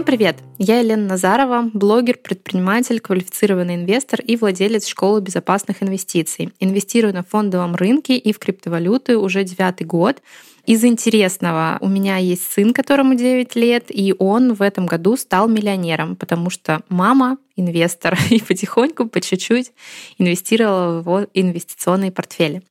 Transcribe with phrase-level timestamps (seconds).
[0.00, 0.38] Всем привет!
[0.56, 6.54] Я Елена Назарова, блогер, предприниматель, квалифицированный инвестор и владелец школы безопасных инвестиций.
[6.58, 10.22] Инвестирую на фондовом рынке и в криптовалюты уже девятый год.
[10.66, 15.48] Из интересного, у меня есть сын, которому 9 лет, и он в этом году стал
[15.48, 19.72] миллионером, потому что мама инвестор и потихоньку, по чуть-чуть
[20.18, 22.62] инвестировала в его инвестиционные портфели.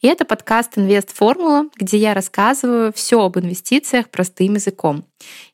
[0.00, 5.04] И это подкаст «Инвест Формула», где я рассказываю все об инвестициях простым языком.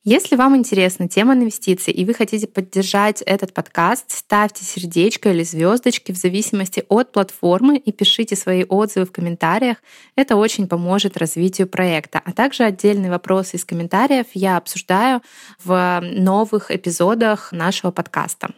[0.03, 6.11] Если вам интересна тема инвестиций и вы хотите поддержать этот подкаст, ставьте сердечко или звездочки
[6.11, 9.77] в зависимости от платформы и пишите свои отзывы в комментариях.
[10.17, 11.80] Это очень поможет развитию проекта.
[11.81, 15.23] А также отдельные вопросы из комментариев я обсуждаю
[15.65, 18.51] в новых эпизодах нашего подкаста.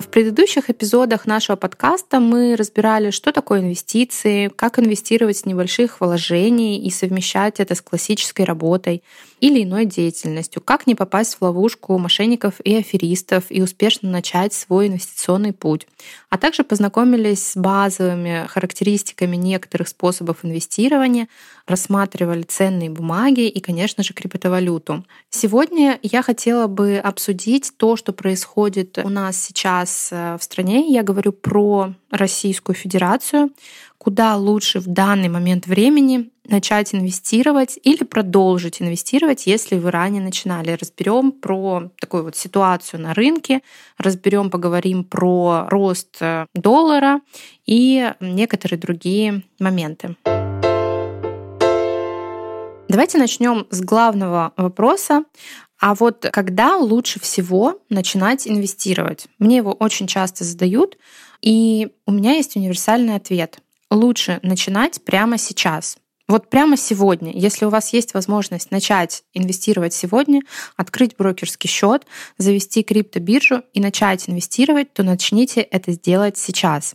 [0.00, 6.84] В предыдущих эпизодах нашего подкаста мы разбирали, что такое инвестиции, как инвестировать с небольших вложений
[6.84, 9.04] и совмещать это с классической работой
[9.40, 14.88] или иной деятельностью, как не попасть в ловушку мошенников и аферистов и успешно начать свой
[14.88, 15.86] инвестиционный путь.
[16.28, 21.28] А также познакомились с базовыми характеристиками некоторых способов инвестирования,
[21.66, 25.04] рассматривали ценные бумаги и, конечно же, криптовалюту.
[25.30, 30.92] Сегодня я хотела бы обсудить то, что происходит у нас сейчас э, в стране.
[30.92, 33.50] Я говорю про Российскую Федерацию,
[33.98, 40.72] куда лучше в данный момент времени начать инвестировать или продолжить инвестировать, если вы ранее начинали.
[40.72, 43.62] Разберем про такую вот ситуацию на рынке,
[43.98, 47.20] разберем, поговорим про рост э, доллара
[47.66, 50.16] и некоторые другие моменты.
[52.88, 55.22] Давайте начнем с главного вопроса.
[55.78, 59.28] А вот когда лучше всего начинать инвестировать?
[59.38, 60.98] Мне его очень часто задают,
[61.40, 63.60] и у меня есть универсальный ответ.
[63.92, 65.98] Лучше начинать прямо сейчас.
[66.30, 70.42] Вот прямо сегодня, если у вас есть возможность начать инвестировать сегодня,
[70.76, 72.06] открыть брокерский счет,
[72.38, 76.94] завести криптобиржу и начать инвестировать, то начните это сделать сейчас.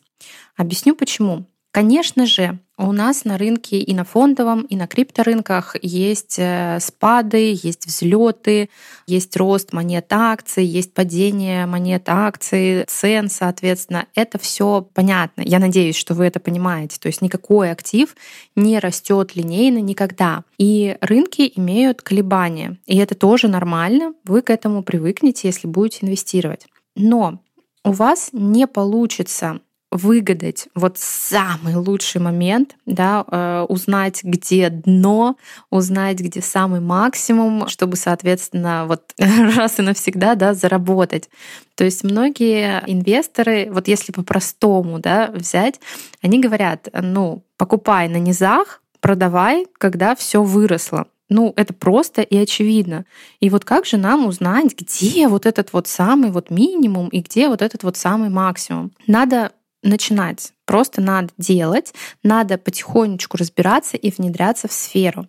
[0.56, 1.48] Объясню почему.
[1.76, 7.52] Конечно же, у нас на рынке и на фондовом, и на крипторынках есть э, спады,
[7.52, 8.70] есть взлеты,
[9.08, 14.06] есть рост монет акций, есть падение монет акций, цен, соответственно.
[14.16, 15.42] Это все понятно.
[15.42, 16.98] Я надеюсь, что вы это понимаете.
[16.98, 18.16] То есть никакой актив
[18.56, 20.46] не растет линейно никогда.
[20.58, 22.78] И рынки имеют колебания.
[22.86, 24.14] И это тоже нормально.
[24.24, 26.68] Вы к этому привыкнете, если будете инвестировать.
[26.96, 27.42] Но
[27.84, 29.60] у вас не получится
[29.92, 35.38] выгадать вот самый лучший момент, да, э, узнать, где дно,
[35.70, 41.30] узнать, где самый максимум, чтобы, соответственно, вот раз и навсегда, да, заработать.
[41.76, 45.80] То есть многие инвесторы, вот если по-простому, да, взять,
[46.22, 51.08] они говорят, ну, покупай на низах, продавай, когда все выросло.
[51.28, 53.06] Ну, это просто и очевидно.
[53.40, 57.50] И вот как же нам узнать, где вот этот вот самый вот минимум и где
[57.50, 58.92] вот этот вот самый максимум?
[59.08, 59.52] Надо
[59.86, 60.55] начинать.
[60.66, 61.94] Просто надо делать,
[62.24, 65.28] надо потихонечку разбираться и внедряться в сферу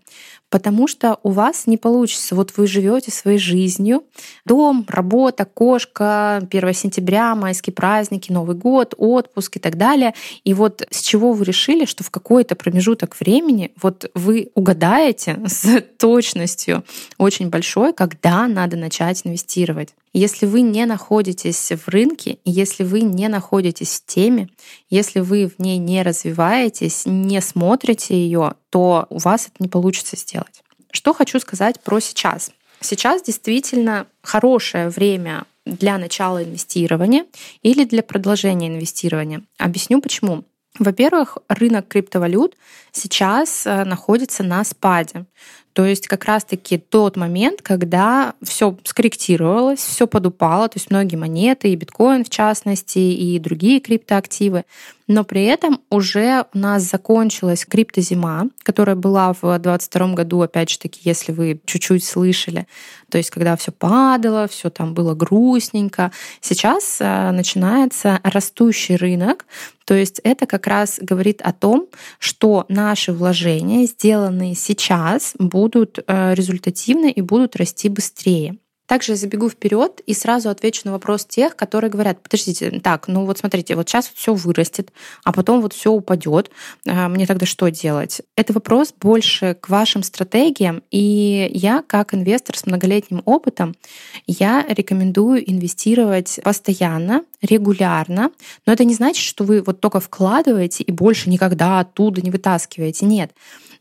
[0.51, 2.35] потому что у вас не получится.
[2.35, 4.05] Вот вы живете своей жизнью,
[4.45, 10.15] дом, работа, кошка, 1 сентября, майские праздники, Новый год, отпуск и так далее.
[10.45, 15.83] И вот с чего вы решили, что в какой-то промежуток времени вот вы угадаете с
[15.99, 16.85] точностью
[17.19, 19.95] очень большой, когда надо начать инвестировать.
[20.13, 24.49] Если вы не находитесь в рынке, если вы не находитесь в теме,
[24.89, 30.17] если вы в ней не развиваетесь, не смотрите ее, то у вас это не получится
[30.17, 30.63] сделать.
[30.91, 32.53] Что хочу сказать про сейчас.
[32.81, 37.27] Сейчас действительно хорошее время для начала инвестирования
[37.63, 39.43] или для продолжения инвестирования.
[39.59, 40.45] Объясню почему.
[40.79, 42.55] Во-первых, рынок криптовалют
[42.93, 45.25] сейчас э, находится на спаде.
[45.77, 51.69] То есть как раз-таки тот момент, когда все скорректировалось, все подупало, то есть многие монеты,
[51.69, 54.65] и биткоин в частности, и другие криптоактивы,
[55.07, 60.79] но при этом уже у нас закончилась криптозима, которая была в 2022 году, опять же
[60.79, 62.67] таки, если вы чуть-чуть слышали,
[63.11, 66.11] то есть когда все падало, все там было грустненько.
[66.41, 69.45] Сейчас э, начинается растущий рынок,
[69.85, 71.87] то есть это как раз говорит о том,
[72.19, 78.57] что наши вложения, сделанные сейчас, будут будут э, результативны и будут расти быстрее.
[78.87, 83.27] Также я забегу вперед и сразу отвечу на вопрос тех, которые говорят, подождите, так, ну
[83.27, 84.93] вот смотрите, вот сейчас все вырастет,
[85.25, 86.51] а потом вот все упадет,
[86.85, 88.23] э, мне тогда что делать?
[88.37, 93.75] Это вопрос больше к вашим стратегиям, и я как инвестор с многолетним опытом,
[94.29, 98.31] я рекомендую инвестировать постоянно, регулярно,
[98.67, 103.05] но это не значит, что вы вот только вкладываете и больше никогда оттуда не вытаскиваете,
[103.07, 103.33] нет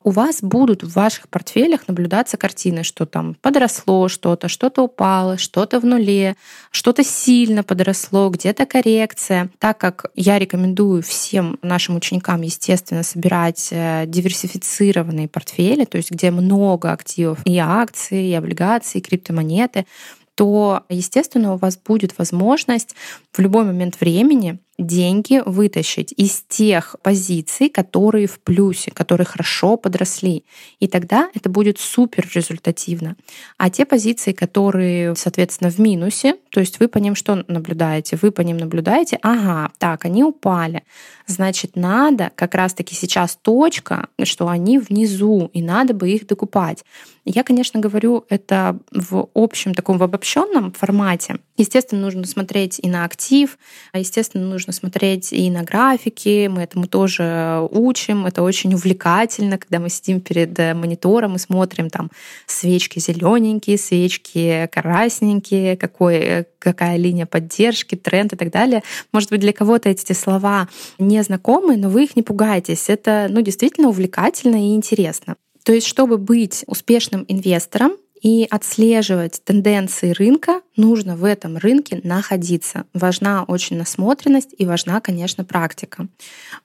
[0.05, 5.79] у вас будут в ваших портфелях наблюдаться картины, что там подросло что-то, что-то упало, что-то
[5.79, 6.35] в нуле,
[6.69, 9.49] что-то сильно подросло, где-то коррекция.
[9.57, 16.29] Так как я рекомендую всем нашим ученикам, естественно, собирать э, диверсифицированные портфели, то есть где
[16.29, 19.87] много активов и акции, и облигации, и криптомонеты,
[20.35, 22.95] то, естественно, у вас будет возможность
[23.31, 30.43] в любой момент времени деньги вытащить из тех позиций, которые в плюсе, которые хорошо подросли.
[30.79, 33.15] И тогда это будет супер результативно.
[33.57, 38.17] А те позиции, которые, соответственно, в минусе, то есть вы по ним что наблюдаете?
[38.21, 40.83] Вы по ним наблюдаете, ага, так, они упали.
[41.27, 46.83] Значит, надо как раз-таки сейчас точка, что они внизу, и надо бы их докупать.
[47.25, 51.39] Я, конечно, говорю это в общем таком в обобщенном формате.
[51.57, 53.57] Естественно, нужно смотреть и на актив,
[53.91, 56.47] а естественно, нужно смотреть и на графики.
[56.47, 58.25] Мы этому тоже учим.
[58.25, 62.11] Это очень увлекательно, когда мы сидим перед монитором и смотрим там
[62.45, 68.83] свечки зелененькие, свечки красненькие, какой, какая линия поддержки, тренд и так далее.
[69.11, 70.67] Может быть, для кого-то эти слова
[70.99, 72.89] не знакомы, но вы их не пугайтесь.
[72.89, 75.35] Это ну, действительно увлекательно и интересно.
[75.63, 77.93] То есть, чтобы быть успешным инвестором,
[78.25, 82.85] и отслеживать тенденции рынка, нужно в этом рынке находиться.
[82.93, 86.07] Важна очень насмотренность и важна, конечно, практика.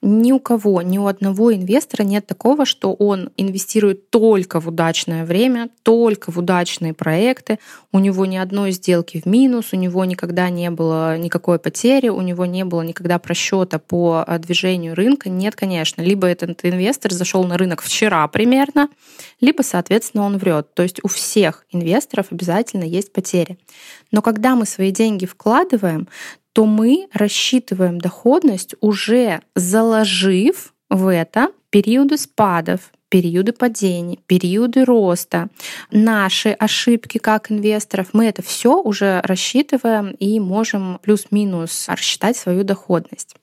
[0.01, 5.25] Ни у кого, ни у одного инвестора нет такого, что он инвестирует только в удачное
[5.25, 7.59] время, только в удачные проекты,
[7.91, 12.21] у него ни одной сделки в минус, у него никогда не было никакой потери, у
[12.21, 15.29] него не было никогда просчета по э, движению рынка.
[15.29, 16.01] Нет, конечно.
[16.01, 18.89] Либо этот инвестор зашел на рынок вчера примерно,
[19.39, 20.73] либо, соответственно, он врет.
[20.73, 23.57] То есть у всех всех инвесторов обязательно есть потери.
[24.11, 26.07] Но когда мы свои деньги вкладываем,
[26.53, 35.49] то мы рассчитываем доходность уже заложив в это периоды спадов, периоды падений, периоды роста,
[35.91, 43.35] наши ошибки как инвесторов, мы это все уже рассчитываем и можем плюс-минус рассчитать свою доходность.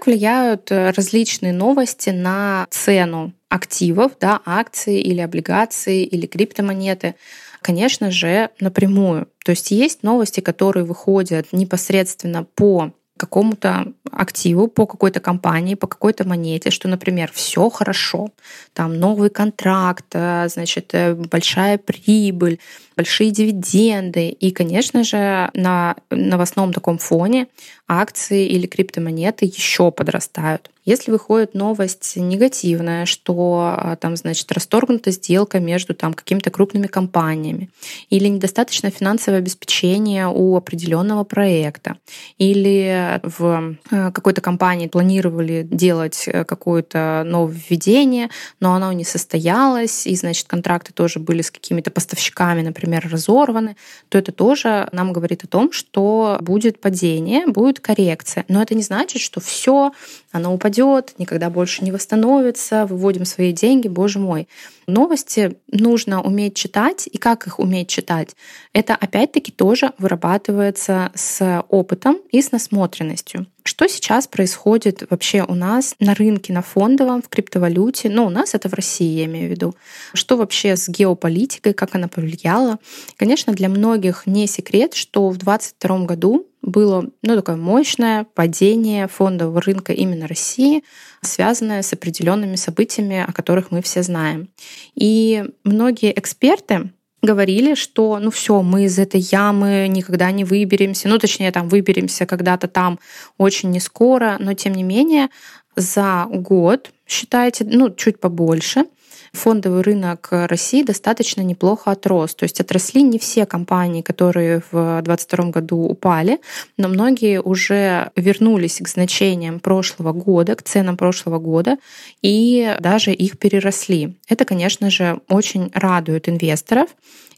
[0.00, 7.16] Как влияют э, различные новости на цену активов, да, акции или облигации или криптомонеты?
[7.60, 9.28] Конечно же, напрямую.
[9.44, 16.26] То есть есть новости, которые выходят непосредственно по какому-то активу, по какой-то компании, по какой-то
[16.26, 18.30] монете, что, например, все хорошо,
[18.72, 22.58] там новый контракт, э, значит, э, большая прибыль,
[22.96, 24.28] большие дивиденды.
[24.28, 27.46] И, конечно же, на новостном таком фоне
[27.88, 30.70] акции или криптомонеты еще подрастают.
[30.84, 37.68] Если выходит новость негативная, что а, там, значит, расторгнута сделка между там какими-то крупными компаниями,
[38.08, 41.96] или недостаточно финансовое обеспечение у определенного проекта,
[42.38, 43.76] или в
[44.12, 48.30] какой-то компании планировали делать э, какое-то нововведение,
[48.60, 53.76] но оно не состоялось, и, значит, контракты тоже были с какими-то поставщиками, например, разорваны,
[54.08, 58.44] то это тоже нам говорит о том, что будет падение, будет коррекция.
[58.48, 59.92] Но это не значит, что все,
[60.32, 64.48] оно упадет, никогда больше не восстановится, выводим свои деньги, боже мой.
[64.86, 68.34] Новости нужно уметь читать, и как их уметь читать?
[68.72, 73.46] Это опять-таки тоже вырабатывается с опытом и с насмотренностью.
[73.70, 78.10] Что сейчас происходит вообще у нас на рынке, на фондовом, в криптовалюте?
[78.10, 79.76] Ну, у нас это в России, я имею в виду.
[80.12, 82.80] Что вообще с геополитикой, как она повлияла?
[83.16, 89.60] Конечно, для многих не секрет, что в 2022 году было ну, такое мощное падение фондового
[89.60, 90.82] рынка именно России,
[91.22, 94.48] связанное с определенными событиями, о которых мы все знаем.
[94.96, 96.90] И многие эксперты
[97.22, 102.26] говорили, что ну все, мы из этой ямы никогда не выберемся, ну точнее там выберемся
[102.26, 102.98] когда-то там
[103.38, 105.28] очень не скоро, но тем не менее
[105.76, 108.84] за год, считайте, ну чуть побольше,
[109.32, 112.34] фондовый рынок России достаточно неплохо отрос.
[112.34, 116.40] То есть отросли не все компании, которые в 2022 году упали,
[116.76, 121.76] но многие уже вернулись к значениям прошлого года, к ценам прошлого года,
[122.22, 124.16] и даже их переросли.
[124.28, 126.90] Это, конечно же, очень радует инвесторов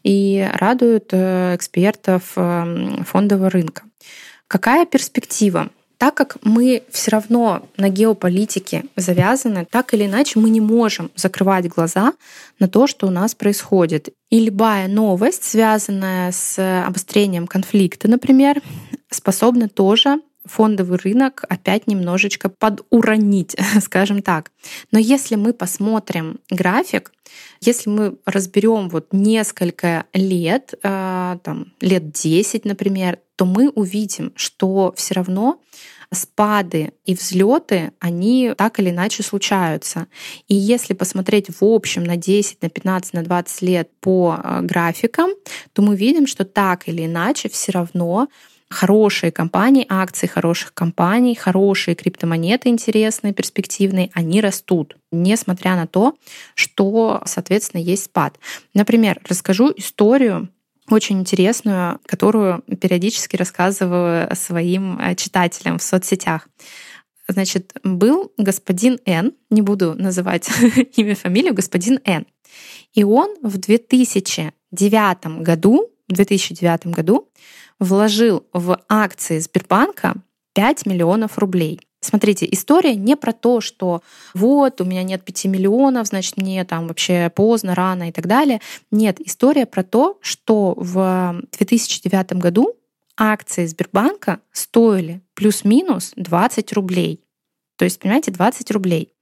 [0.03, 3.83] и радует э, экспертов эм, фондового рынка.
[4.47, 5.69] Какая перспектива?
[6.03, 11.69] Так как мы все равно на геополитике завязаны, так или иначе мы не можем закрывать
[11.69, 12.11] глаза
[12.59, 14.09] на то, что у нас происходит.
[14.29, 18.61] И любая новость, связанная с обострением конфликта, например,
[19.09, 24.51] способна тоже фондовый рынок опять немножечко подуронить, скажем так.
[24.91, 27.11] Но если мы посмотрим график,
[27.61, 34.93] если мы разберем вот несколько лет, э, там, лет 10, например, то мы увидим, что
[34.95, 35.59] все равно
[36.11, 40.07] спады и взлеты, они так или иначе случаются.
[40.47, 45.31] И если посмотреть в общем на 10, на 15, на 20 лет по э, графикам,
[45.73, 48.27] то мы видим, что так или иначе все равно
[48.73, 56.15] хорошие компании, акции хороших компаний, хорошие криптомонеты интересные, перспективные, они растут, несмотря на то,
[56.55, 58.37] что, соответственно, есть спад.
[58.73, 60.49] Например, расскажу историю
[60.89, 66.49] очень интересную, которую периодически рассказываю своим э, читателям в соцсетях.
[67.27, 70.49] Значит, был господин Н, не буду называть
[70.97, 72.25] имя, фамилию, господин Н.
[72.93, 77.29] И он в 2009 году, в 2009 году
[77.83, 80.15] вложил в акции Сбербанка
[80.53, 81.79] 5 миллионов рублей.
[82.01, 84.01] Смотрите, история не про то, что
[84.33, 88.59] вот, у меня нет 5 миллионов, значит, мне там вообще поздно, рано и так далее.
[88.91, 92.75] Нет, история про то, что в 2009 году
[93.17, 97.21] акции Сбербанка стоили плюс-минус 20 рублей.
[97.77, 99.13] То есть, понимаете, 20 рублей.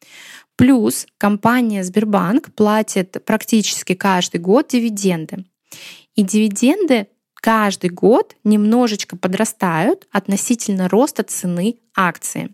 [0.56, 5.46] Плюс компания Сбербанк платит практически каждый год дивиденды.
[6.16, 7.08] И дивиденды
[7.42, 12.52] каждый год немножечко подрастают относительно роста цены акции.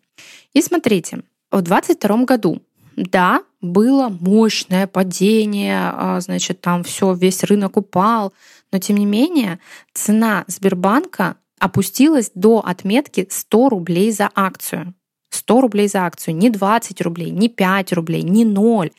[0.54, 2.62] И смотрите, в 2022 году,
[2.96, 8.34] да, было мощное падение, а, значит, там все, весь рынок упал,
[8.72, 9.60] но тем не менее
[9.94, 14.94] цена Сбербанка опустилась до отметки 100 рублей за акцию.
[15.30, 18.92] 100 рублей за акцию, не 20 рублей, не 5 рублей, не 0,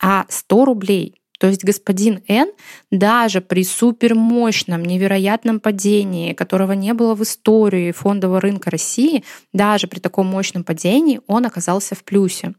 [0.00, 1.17] а 100 рублей.
[1.38, 2.50] То есть господин Н
[2.90, 10.00] даже при супермощном, невероятном падении, которого не было в истории фондового рынка России, даже при
[10.00, 12.54] таком мощном падении он оказался в плюсе.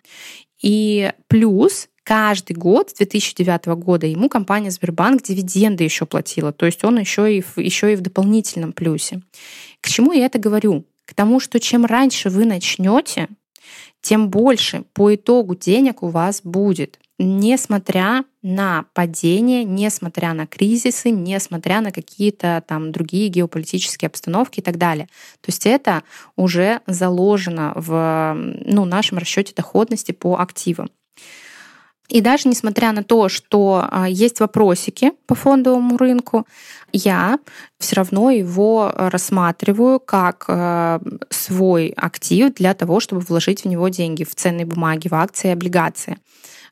[0.62, 6.84] И плюс каждый год с 2009 года ему компания Сбербанк дивиденды еще платила, то есть
[6.84, 9.22] он еще и, в, еще и в дополнительном плюсе.
[9.82, 10.86] К чему я это говорю?
[11.06, 13.28] К тому, что чем раньше вы начнете,
[14.02, 21.82] тем больше по итогу денег у вас будет несмотря на падение, несмотря на кризисы, несмотря
[21.82, 25.08] на какие-то там другие геополитические обстановки и так далее.
[25.42, 26.04] То есть это
[26.38, 30.90] уже заложено в ну, нашем расчете доходности по активам.
[32.08, 36.48] И даже несмотря на то, что а, есть вопросики по фондовому рынку,
[36.92, 37.38] я
[37.78, 44.24] все равно его рассматриваю как а, свой актив для того, чтобы вложить в него деньги
[44.24, 46.18] в ценные бумаги, в акции облигации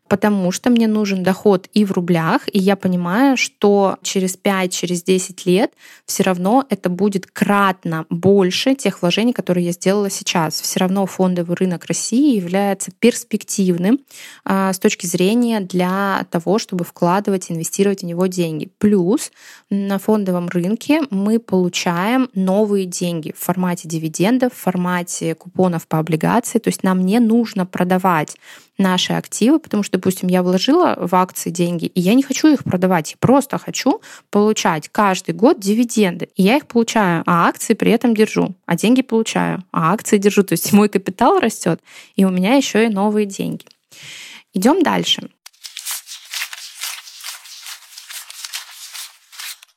[0.07, 5.03] потому что мне нужен доход и в рублях, и я понимаю, что через 5-10 через
[5.03, 5.71] 10 лет
[6.05, 10.61] все равно это будет кратно больше тех вложений, которые я сделала сейчас.
[10.61, 13.99] Все равно фондовый рынок России является перспективным
[14.45, 18.69] а, с точки зрения для того, чтобы вкладывать, инвестировать в него деньги.
[18.77, 19.31] Плюс
[19.69, 26.59] на фондовом рынке мы получаем новые деньги в формате дивидендов, в формате купонов по облигации.
[26.59, 28.37] То есть нам не нужно продавать
[28.77, 32.63] наши активы, потому что, допустим, я вложила в акции деньги, и я не хочу их
[32.63, 36.29] продавать, я просто хочу получать каждый год дивиденды.
[36.36, 40.43] И я их получаю, а акции при этом держу, а деньги получаю, а акции держу.
[40.43, 41.81] То есть мой капитал растет,
[42.15, 43.65] и у меня еще и новые деньги.
[44.53, 45.29] Идем дальше.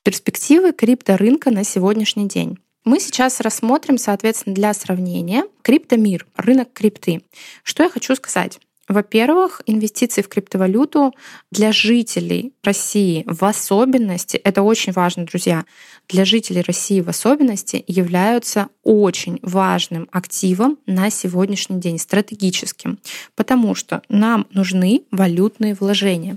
[0.03, 2.59] Перспективы крипторынка на сегодняшний день.
[2.85, 7.23] Мы сейчас рассмотрим, соответственно, для сравнения криптомир, рынок крипты.
[7.63, 8.59] Что я хочу сказать?
[8.91, 11.15] Во-первых, инвестиции в криптовалюту
[11.53, 15.65] для жителей России в особенности, это очень важно, друзья,
[16.09, 22.99] для жителей России в особенности являются очень важным активом на сегодняшний день, стратегическим,
[23.37, 26.37] потому что нам нужны валютные вложения.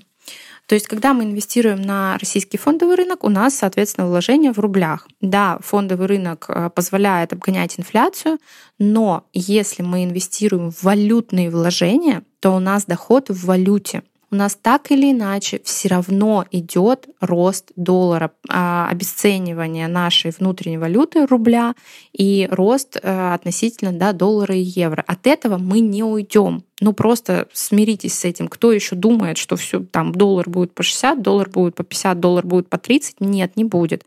[0.68, 5.08] То есть, когда мы инвестируем на российский фондовый рынок, у нас, соответственно, вложения в рублях.
[5.20, 8.40] Да, фондовый рынок э, позволяет обгонять инфляцию,
[8.80, 14.04] но если мы инвестируем в валютные вложения, то у нас доход в валюте
[14.34, 21.28] у нас так или иначе все равно идет рост доллара, а, обесценивание нашей внутренней валюты
[21.28, 21.76] рубля
[22.14, 25.04] и рост э, относительно да, доллара и евро.
[25.06, 26.64] От этого мы не уйдем.
[26.82, 28.48] Ну просто смиритесь с этим.
[28.48, 32.44] Кто еще думает, что все там доллар будет по 60, доллар будет по 50, доллар
[32.44, 33.22] будет по 30?
[33.22, 34.04] Нет, не будет.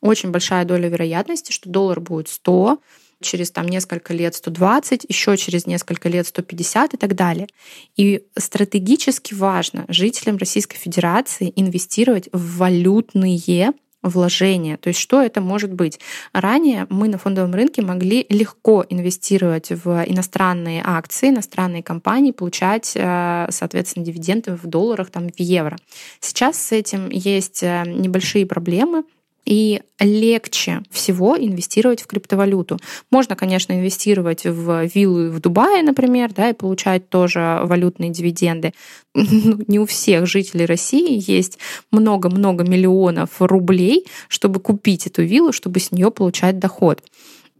[0.00, 2.78] Очень большая доля вероятности, что доллар будет 100,
[3.20, 7.48] через там несколько лет 120, еще через несколько лет 150 и так далее.
[7.96, 14.76] И стратегически важно жителям Российской Федерации инвестировать в валютные вложения.
[14.76, 15.98] То есть что это может быть?
[16.32, 23.46] Ранее мы на фондовом рынке могли легко инвестировать в иностранные акции, иностранные компании, получать, э,
[23.50, 25.76] соответственно, дивиденды в долларах, там, в евро.
[26.20, 29.04] Сейчас с этим есть э, небольшие проблемы,
[29.46, 32.78] и легче всего инвестировать в криптовалюту.
[33.10, 38.74] Можно, конечно, инвестировать в виллу в Дубае, например, да, и получать тоже валютные дивиденды.
[39.14, 41.58] Ну, не у всех жителей России есть
[41.90, 47.02] много-много миллионов рублей, чтобы купить эту виллу, чтобы с нее получать доход.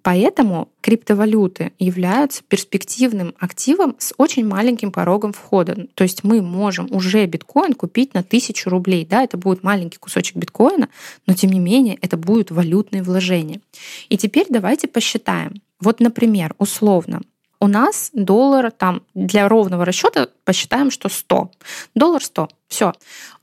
[0.07, 5.89] Поэтому криптовалюты являются перспективным активом с очень маленьким порогом входа.
[5.95, 9.05] То есть мы можем уже биткоин купить на тысячу рублей.
[9.05, 10.91] Да, это будет маленький кусочек биткоина,
[11.27, 13.61] но тем не менее это будет валютные вложения.
[14.09, 15.61] И теперь давайте посчитаем.
[15.81, 17.23] Вот, например, условно,
[17.59, 21.51] у нас доллар там для ровного расчета посчитаем, что 100.
[21.95, 22.49] Доллар 100.
[22.69, 22.93] Все.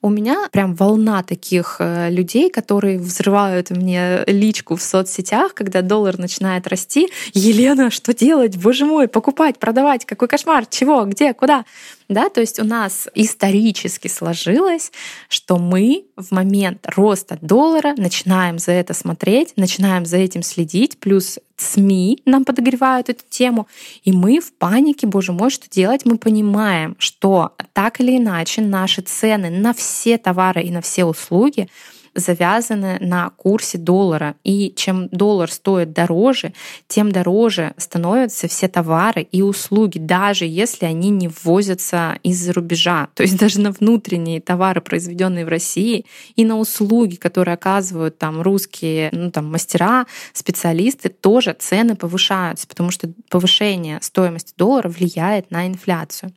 [0.01, 6.17] У меня прям волна таких э, людей, которые взрывают мне личку в соцсетях, когда доллар
[6.17, 7.09] начинает расти.
[7.33, 8.57] Елена, что делать?
[8.57, 11.63] Боже мой, покупать, продавать, какой кошмар, чего, где, куда?
[12.09, 14.91] Да, то есть у нас исторически сложилось,
[15.29, 21.39] что мы в момент роста доллара начинаем за это смотреть, начинаем за этим следить, плюс
[21.55, 23.67] СМИ нам подогревают эту тему,
[24.03, 26.01] и мы в панике, боже мой, что делать?
[26.03, 31.69] Мы понимаем, что так или иначе наши цены на все товары и на все услуги
[32.15, 34.35] завязаны на курсе доллара.
[34.43, 36.53] И чем доллар стоит дороже,
[36.87, 43.07] тем дороже становятся все товары и услуги, даже если они не ввозятся из-за рубежа.
[43.15, 46.05] То есть даже на внутренние товары, произведенные в России,
[46.35, 52.91] и на услуги, которые оказывают там русские ну, там, мастера, специалисты, тоже цены повышаются, потому
[52.91, 56.33] что повышение стоимости доллара влияет на инфляцию.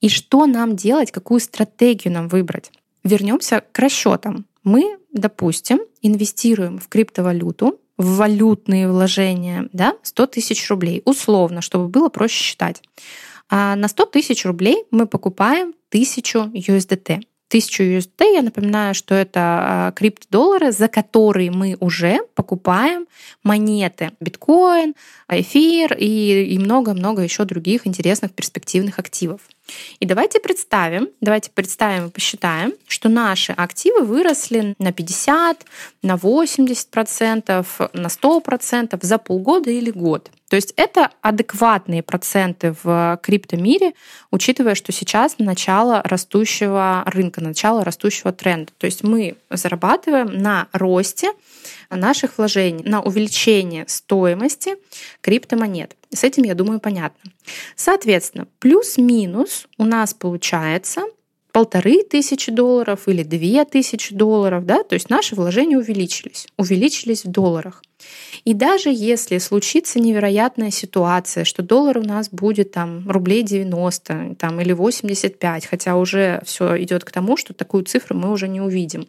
[0.00, 2.70] И что нам делать, какую стратегию нам выбрать?
[3.04, 4.46] Вернемся к расчетам.
[4.66, 12.08] Мы допустим, инвестируем в криптовалюту, в валютные вложения, да, 100 тысяч рублей, условно, чтобы было
[12.08, 12.82] проще считать.
[13.48, 17.22] А на 100 тысяч рублей мы покупаем 1000 USDT.
[17.48, 23.06] 1000 USD, я напоминаю, что это а, криптодоллары, за которые мы уже покупаем
[23.44, 24.94] монеты биткоин,
[25.28, 29.40] эфир и много-много еще других интересных перспективных активов.
[30.00, 35.64] И давайте представим, давайте представим и посчитаем, что наши активы выросли на 50,
[36.02, 40.30] на 80%, на 100% за полгода или год.
[40.48, 43.92] То есть это адекватные проценты в криптомире,
[44.30, 48.72] учитывая, что сейчас начало растущего рынка, начало растущего тренда.
[48.78, 51.32] То есть мы зарабатываем на росте
[51.90, 54.76] наших вложений, на увеличение стоимости
[55.20, 55.96] криптомонет.
[56.12, 57.32] С этим, я думаю, понятно.
[57.74, 61.02] Соответственно, плюс-минус у нас получается
[61.56, 67.30] полторы тысячи долларов или две тысячи долларов, да, то есть наши вложения увеличились, увеличились в
[67.30, 67.82] долларах.
[68.44, 74.60] И даже если случится невероятная ситуация, что доллар у нас будет там рублей 90 там,
[74.60, 79.08] или 85, хотя уже все идет к тому, что такую цифру мы уже не увидим.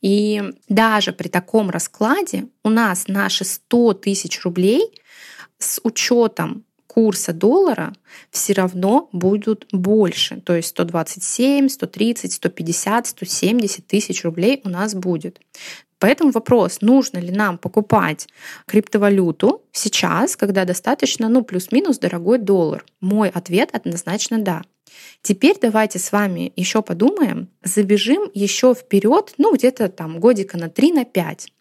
[0.00, 4.80] И даже при таком раскладе у нас наши 100 тысяч рублей
[5.58, 7.94] с учетом курса доллара
[8.30, 10.40] все равно будут больше.
[10.40, 15.40] То есть 127, 130, 150, 170 тысяч рублей у нас будет.
[15.98, 18.26] Поэтому вопрос, нужно ли нам покупать
[18.66, 22.84] криптовалюту сейчас, когда достаточно, ну, плюс-минус дорогой доллар?
[23.00, 24.62] Мой ответ однозначно да.
[25.22, 30.92] Теперь давайте с вами еще подумаем, забежим еще вперед, ну, где-то там годика на 3
[30.92, 31.52] на 5.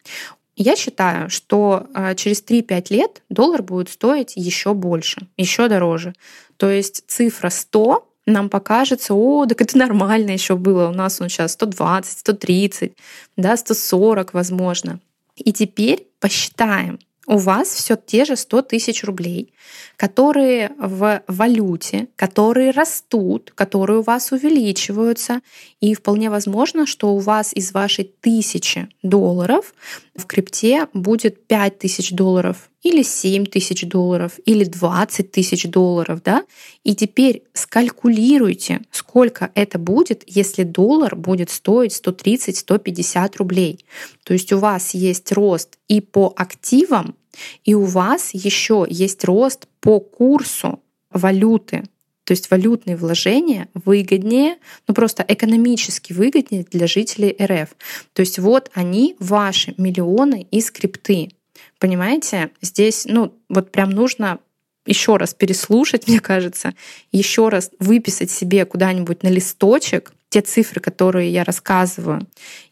[0.63, 6.13] Я считаю, что а, через 3-5 лет доллар будет стоить еще больше, еще дороже.
[6.57, 11.29] То есть цифра 100 нам покажется, о, так это нормально еще было, у нас он
[11.29, 12.93] сейчас 120, 130,
[13.37, 14.99] да, 140, возможно.
[15.35, 19.53] И теперь посчитаем, у вас все те же 100 тысяч рублей,
[19.95, 25.41] которые в валюте, которые растут, которые у вас увеличиваются.
[25.79, 29.73] И вполне возможно, что у вас из вашей тысячи долларов
[30.15, 36.43] в крипте будет 5 тысяч долларов или 7 тысяч долларов, или 20 тысяч долларов, да?
[36.83, 43.85] И теперь скалькулируйте, сколько это будет, если доллар будет стоить 130-150 рублей.
[44.23, 47.15] То есть у вас есть рост и по активам,
[47.63, 51.83] и у вас еще есть рост по курсу валюты.
[52.31, 54.55] То есть валютные вложения выгоднее,
[54.87, 57.75] ну просто экономически выгоднее для жителей РФ.
[58.13, 61.31] То есть вот они, ваши миллионы из крипты.
[61.77, 64.39] Понимаете, здесь, ну, вот прям нужно
[64.85, 66.73] еще раз переслушать, мне кажется,
[67.11, 72.25] еще раз выписать себе куда-нибудь на листочек те цифры, которые я рассказываю,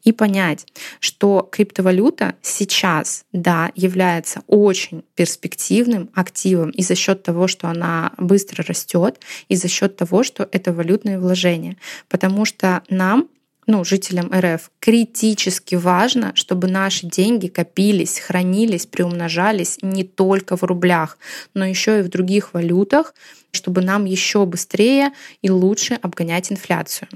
[0.04, 0.66] и понять,
[1.02, 8.64] что криптовалюта сейчас, да, является очень перспективным активом и за счет того, что она быстро
[8.64, 9.20] растет,
[9.50, 11.76] и за счет того, что это валютное вложение.
[12.08, 13.28] Потому что нам
[13.68, 21.20] ну, жителям РФ, критически важно, чтобы наши деньги копились, хранились, приумножались не только в рублях,
[21.54, 23.14] но еще и в других валютах,
[23.52, 25.12] чтобы нам еще быстрее
[25.44, 27.10] и лучше обгонять инфляцию.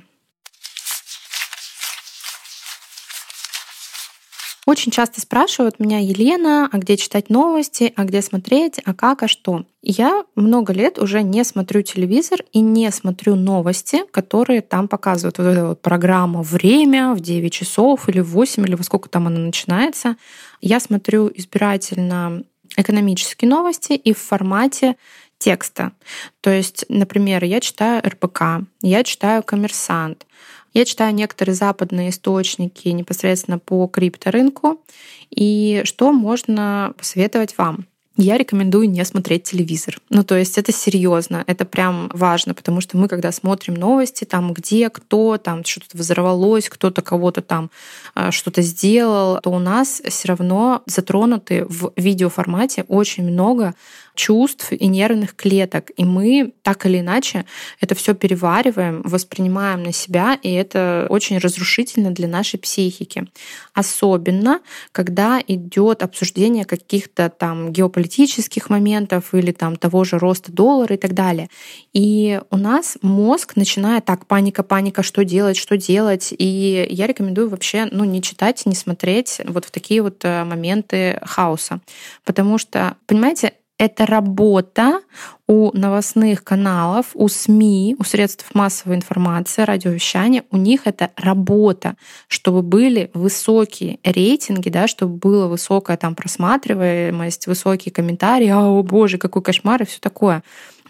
[4.66, 9.28] Очень часто спрашивают меня, Елена, а где читать новости, а где смотреть, а как, а
[9.28, 9.66] что.
[9.82, 15.38] Я много лет уже не смотрю телевизор и не смотрю новости, которые там показывают.
[15.38, 19.28] Вот эта вот программа «Время» в 9 часов или в 8, или во сколько там
[19.28, 20.16] она начинается.
[20.62, 22.44] Я смотрю избирательно
[22.78, 24.96] экономические новости и в формате
[25.40, 25.92] текста.
[26.40, 30.26] То есть, например, я читаю РБК, я читаю «Коммерсант»,
[30.74, 34.82] я читаю некоторые западные источники непосредственно по крипторынку.
[35.30, 37.86] И что можно посоветовать вам?
[38.16, 39.98] я рекомендую не смотреть телевизор.
[40.10, 44.54] Ну, то есть это серьезно, это прям важно, потому что мы, когда смотрим новости, там
[44.54, 47.72] где, кто, там что-то взорвалось, кто-то кого-то там
[48.16, 53.74] э, что-то сделал, то у нас все равно затронуты в видеоформате очень много
[54.16, 55.92] чувств и нервных клеток.
[55.98, 57.46] И мы так или иначе
[57.80, 63.28] это все перевариваем, воспринимаем на себя, и это очень разрушительно для нашей психики.
[63.74, 70.98] Особенно, когда идет обсуждение каких-то там геополитических моментов или там того же роста доллара и
[70.98, 71.50] так далее.
[71.94, 76.34] И у нас мозг начинает так, паника, паника, что делать, что делать.
[76.38, 81.20] И я рекомендую вообще ну, не читать, не смотреть вот в такие вот э, моменты
[81.24, 81.80] хаоса.
[82.24, 85.02] Потому что, понимаете, это работа
[85.46, 91.96] у новостных каналов, у СМИ, у средств массовой информации, радиовещания, у них это работа,
[92.30, 99.18] чтобы были высокие рейтинги, да, чтобы была высокая там просматриваемость, высокие комментарии, а, о боже,
[99.18, 100.44] какой кошмар и все такое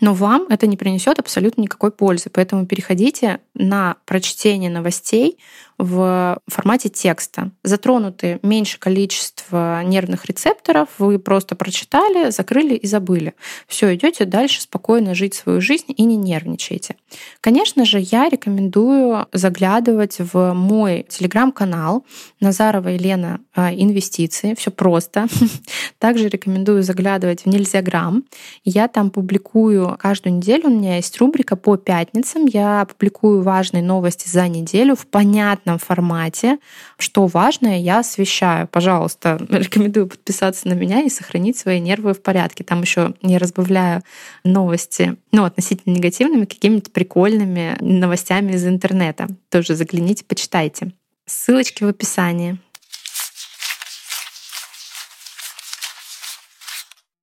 [0.03, 2.29] но вам это не принесет абсолютно никакой пользы.
[2.29, 5.37] Поэтому переходите на прочтение новостей
[5.77, 7.51] в формате текста.
[7.63, 13.33] Затронуты меньше количество нервных рецепторов, вы просто прочитали, закрыли и забыли.
[13.67, 16.95] Все, идете дальше спокойно жить свою жизнь и не нервничайте.
[17.41, 22.05] Конечно же, я рекомендую заглядывать в мой телеграм-канал
[22.39, 24.55] Назарова Елена а, Инвестиции.
[24.55, 25.27] Все просто.
[25.99, 28.23] Также рекомендую заглядывать в Нельзяграм.
[28.63, 30.67] Я там публикую каждую неделю.
[30.67, 32.45] У меня есть рубрика по пятницам.
[32.45, 36.57] Я публикую важные новости за неделю в понятном формате.
[36.97, 38.67] Что важное, я освещаю.
[38.67, 42.63] Пожалуйста, рекомендую подписаться на меня и сохранить свои нервы в порядке.
[42.63, 44.01] Там еще не разбавляю
[44.43, 49.27] новости, ну, относительно негативными, какими-то прикольными новостями из интернета.
[49.49, 50.91] Тоже загляните, почитайте.
[51.27, 52.57] Ссылочки в описании.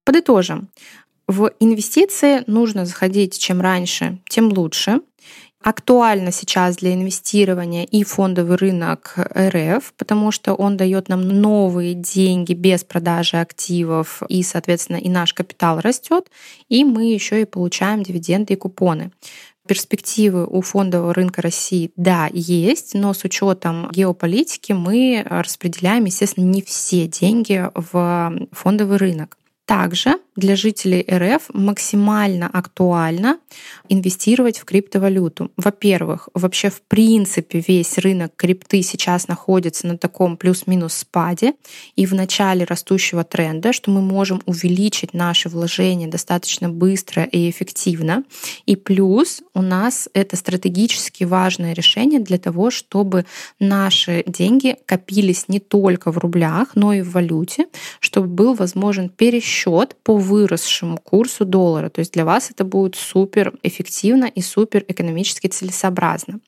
[0.04, 0.68] Подытожим.
[1.26, 5.00] В инвестиции нужно заходить чем раньше, тем лучше.
[5.62, 12.54] Актуально сейчас для инвестирования и фондовый рынок РФ, потому что он дает нам новые деньги
[12.54, 16.30] без продажи активов, и, соответственно, и наш капитал растет,
[16.70, 19.10] и мы еще и получаем дивиденды и купоны
[19.68, 26.60] перспективы у фондового рынка России, да, есть, но с учетом геополитики мы распределяем, естественно, не
[26.60, 29.38] все деньги в фондовый рынок.
[29.66, 33.38] Также для жителей РФ максимально актуально
[33.88, 35.52] инвестировать в криптовалюту.
[35.56, 41.54] Во-первых, вообще в принципе весь рынок крипты сейчас находится на таком плюс-минус спаде
[41.94, 48.24] и в начале растущего тренда, что мы можем увеличить наши вложения достаточно быстро и эффективно.
[48.66, 53.26] И плюс у нас это стратегически важное решение для того, чтобы
[53.60, 57.66] наши деньги копились не только в рублях, но и в валюте,
[58.00, 61.88] чтобы был возможен пересчет счет по выросшему курсу доллара.
[61.88, 66.40] То есть для вас это будет супер эффективно и супер экономически целесообразно.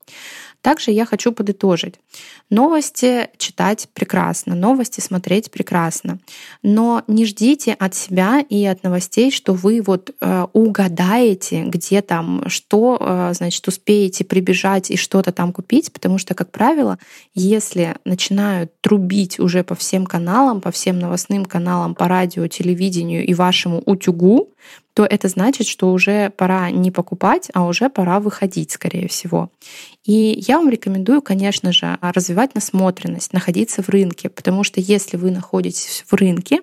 [0.62, 1.96] Также я хочу подытожить.
[2.48, 6.20] Новости читать прекрасно, новости смотреть прекрасно,
[6.62, 12.48] но не ждите от себя и от новостей, что вы вот э, угадаете, где там
[12.48, 16.98] что, э, значит, успеете прибежать и что-то там купить, потому что, как правило,
[17.34, 23.34] если начинают трубить уже по всем каналам, по всем новостным каналам, по радио, телевидению и
[23.34, 24.50] вашему утюгу,
[24.94, 29.50] то это значит, что уже пора не покупать, а уже пора выходить, скорее всего.
[30.04, 35.30] И я вам рекомендую, конечно же, развивать насмотренность, находиться в рынке, потому что если вы
[35.30, 36.60] находитесь в рынке,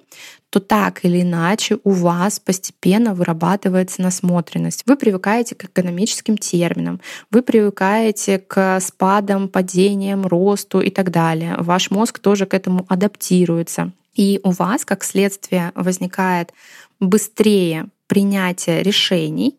[0.50, 4.84] то так или иначе у вас постепенно вырабатывается насмотренность.
[4.86, 11.56] Вы привыкаете к экономическим терминам, вы привыкаете к спадам, падениям, росту и так далее.
[11.60, 13.92] Ваш мозг тоже к этому адаптируется.
[14.16, 16.52] И у вас, как следствие, возникает
[17.00, 19.56] быстрее принятия решений,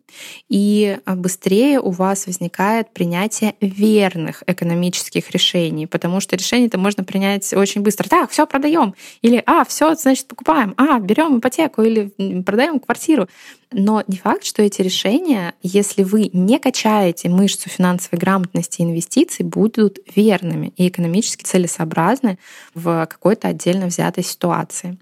[0.49, 7.81] и быстрее у вас возникает принятие верных экономических решений, потому что решение-то можно принять очень
[7.81, 8.09] быстро.
[8.09, 12.11] Так, все продаем, или а, все, значит, покупаем, а, берем ипотеку или
[12.41, 13.29] продаем квартиру.
[13.73, 19.45] Но не факт, что эти решения, если вы не качаете мышцу финансовой грамотности и инвестиций,
[19.45, 22.37] будут верными и экономически целесообразны
[22.73, 24.97] в какой-то отдельно взятой ситуации.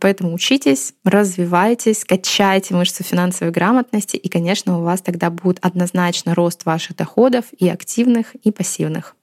[0.00, 6.64] Поэтому учитесь, развивайтесь, качайте мышцу финансовой грамотности, и, конечно, у вас тогда будет однозначно рост
[6.64, 9.16] ваших доходов и активных, и пассивных.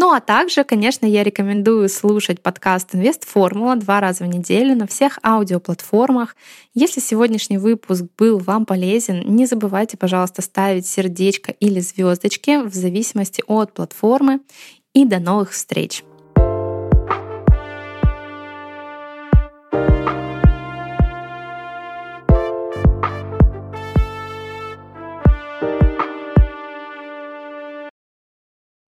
[0.00, 4.86] Ну а также, конечно, я рекомендую слушать подкаст «Инвест Формула» два раза в неделю на
[4.86, 6.36] всех аудиоплатформах.
[6.72, 13.42] Если сегодняшний выпуск был вам полезен, не забывайте, пожалуйста, ставить сердечко или звездочки в зависимости
[13.48, 14.40] от платформы.
[14.94, 16.04] И до новых встреч!